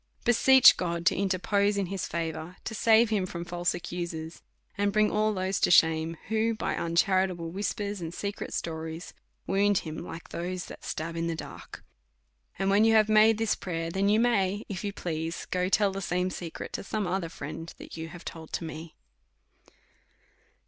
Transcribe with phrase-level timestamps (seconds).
[0.25, 4.41] Beseech God to interpose in liis favour, to save him from false accusers,
[4.75, 9.13] and bring all those to shame who, by uncharitable whispers and secret stories,
[9.45, 11.83] wound l)im, like those who stab in the dark.
[12.57, 15.91] And when you have made this prayer, then you may, if you please, go tell
[15.91, 18.95] the same secret to some other friend, that you have told to me.